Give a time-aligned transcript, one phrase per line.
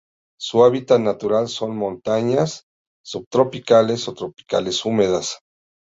[0.39, 2.65] Su hábitat natural son montañas
[3.05, 5.37] subtropicales o tropicales húmedas.